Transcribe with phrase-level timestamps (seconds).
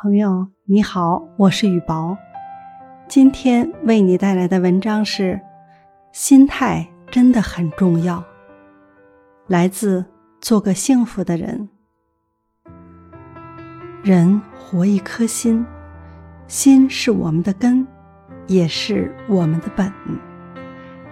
[0.00, 2.16] 朋友你好，我是雨薄，
[3.08, 5.40] 今天为你带来的文章是：
[6.12, 8.22] 心态真的很重要。
[9.48, 10.04] 来自
[10.40, 11.68] 做个幸福的人。
[14.04, 15.66] 人活一颗心，
[16.46, 17.84] 心是我们的根，
[18.46, 19.92] 也是我们的本。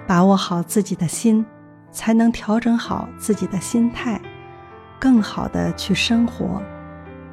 [0.06, 1.45] 把握好自己的心，
[1.90, 4.20] 才能调整好自己的心态，
[5.00, 6.62] 更好的去生活，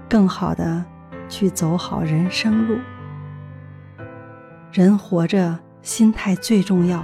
[0.09, 0.83] 更好的。
[1.33, 2.77] 去走好人生路。
[4.71, 7.03] 人活着，心态最重要。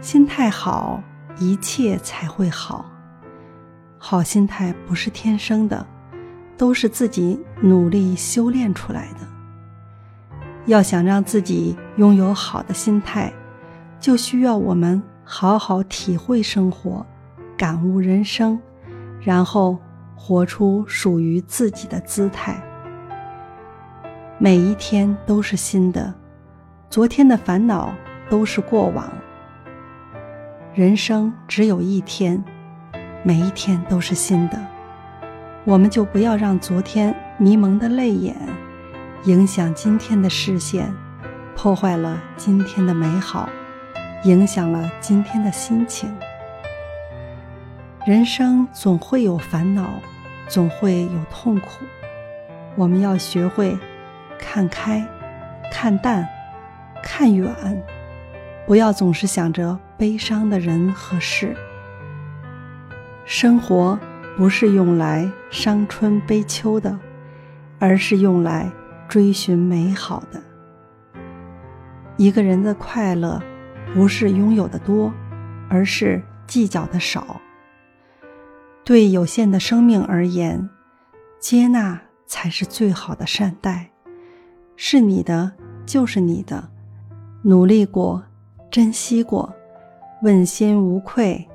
[0.00, 1.00] 心态好，
[1.38, 2.84] 一切才会好。
[3.98, 5.86] 好心态不是天生的，
[6.56, 9.20] 都是自己努力修炼出来的。
[10.64, 13.32] 要想让自己拥有好的心态，
[14.00, 17.06] 就需要我们好好体会生活，
[17.56, 18.58] 感悟人生，
[19.20, 19.78] 然后
[20.16, 22.60] 活出属于自己的姿态。
[24.38, 26.12] 每一天都是新的，
[26.90, 27.94] 昨天的烦恼
[28.28, 29.10] 都是过往。
[30.74, 32.44] 人生只有一天，
[33.22, 34.58] 每一天都是新的，
[35.64, 38.36] 我们就不要让昨天迷蒙的泪眼
[39.24, 40.92] 影响今天的视线，
[41.56, 43.48] 破坏了今天的美好，
[44.24, 46.14] 影响了今天的心情。
[48.04, 49.88] 人生总会有烦恼，
[50.46, 51.86] 总会有痛苦，
[52.74, 53.74] 我们要学会。
[54.38, 55.06] 看开，
[55.72, 56.26] 看淡，
[57.02, 57.50] 看远，
[58.66, 61.56] 不要总是想着悲伤的人和事。
[63.24, 63.98] 生活
[64.36, 66.98] 不是用来伤春悲秋的，
[67.78, 68.70] 而是用来
[69.08, 70.40] 追寻美好的。
[72.16, 73.42] 一个人的快乐，
[73.92, 75.12] 不是拥有的多，
[75.68, 77.40] 而是计较的少。
[78.84, 80.70] 对有限的生命而言，
[81.40, 83.90] 接纳才是最好的善待。
[84.76, 85.50] 是你的
[85.86, 86.68] 就是你的，
[87.42, 88.22] 努力过，
[88.70, 89.52] 珍惜过，
[90.22, 91.46] 问心无愧，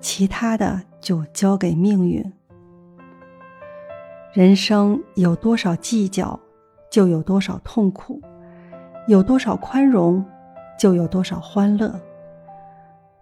[0.00, 2.32] 其他的就交给命运。
[4.32, 6.38] 人生有多少计较，
[6.90, 8.20] 就有多少痛苦；
[9.06, 10.24] 有多少宽容，
[10.76, 11.94] 就有多少欢乐。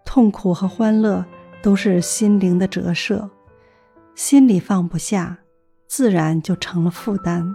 [0.05, 1.23] 痛苦和欢乐
[1.63, 3.29] 都是心灵的折射，
[4.15, 5.39] 心里放不下，
[5.87, 7.55] 自然就成了负担。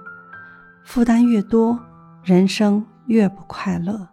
[0.84, 1.80] 负担越多，
[2.28, 4.06] 人生越不快乐。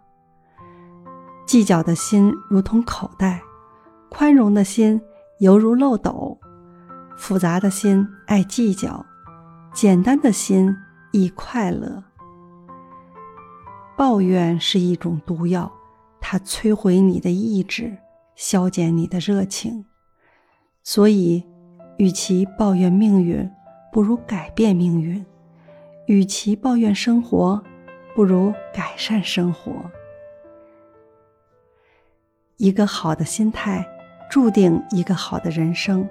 [1.45, 3.41] 计较的心如同口袋，
[4.09, 5.01] 宽容的心
[5.39, 6.39] 犹如漏斗。
[7.17, 9.05] 复杂的心爱计较，
[9.73, 10.73] 简单的心
[11.11, 12.01] 易快乐。
[13.97, 15.69] 抱怨是一种毒药，
[16.21, 17.97] 它摧毁你的意志，
[18.33, 19.83] 消减你的热情。
[20.83, 21.43] 所以，
[21.97, 23.51] 与其抱怨命运，
[23.91, 25.25] 不如改变命运。
[26.07, 27.61] 与其抱怨生活，
[28.15, 29.91] 不如改善生活。
[32.55, 33.85] 一个好的心态，
[34.31, 36.07] 注定一个好的人生。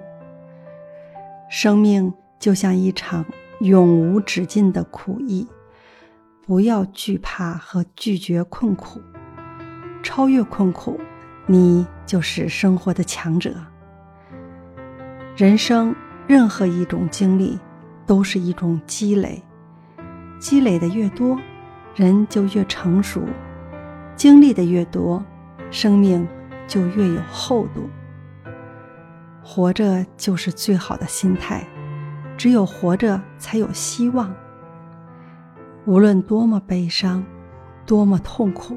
[1.49, 3.25] 生命就像一场
[3.59, 5.47] 永无止境的苦役，
[6.45, 9.01] 不要惧怕和拒绝困苦，
[10.03, 10.99] 超越困苦，
[11.47, 13.55] 你就是生活的强者。
[15.35, 15.95] 人生
[16.27, 17.59] 任何一种经历，
[18.05, 19.41] 都是一种积累。
[20.37, 21.39] 积累的越多，
[21.95, 23.21] 人就越成熟；
[24.15, 25.23] 经历的越多，
[25.71, 26.27] 生命
[26.67, 27.89] 就越有厚度。
[29.41, 31.65] 活着就是最好的心态，
[32.35, 34.35] 只有活着才有希望。
[35.85, 37.23] 无论多么悲伤，
[37.85, 38.75] 多么痛苦，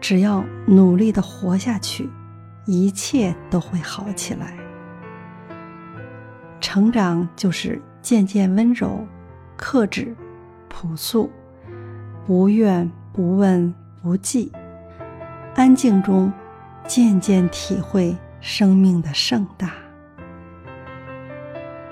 [0.00, 2.10] 只要努力的活下去，
[2.66, 4.56] 一切都会好起来。
[6.60, 9.06] 成长就是渐渐温柔、
[9.56, 10.12] 克制。
[10.74, 11.30] 朴素，
[12.24, 14.52] 不怨不问不忌，
[15.56, 16.32] 安静中
[16.86, 19.72] 渐渐体会生命的盛大。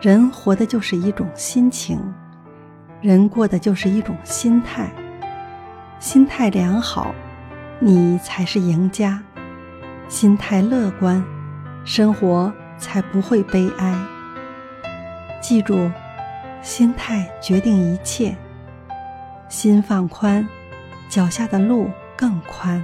[0.00, 2.00] 人活的就是一种心情，
[3.00, 4.88] 人过的就是一种心态。
[5.99, 7.12] 心态良好，
[7.81, 9.19] 你才是赢家；
[10.08, 11.22] 心态乐观，
[11.84, 13.94] 生活才不会悲哀。
[15.40, 15.90] 记住，
[16.62, 18.37] 心态决定一切。
[19.50, 20.49] 心放宽，
[21.08, 22.82] 脚下的路更宽。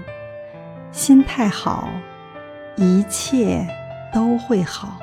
[0.90, 1.88] 心态好，
[2.74, 3.64] 一切
[4.12, 4.98] 都会好。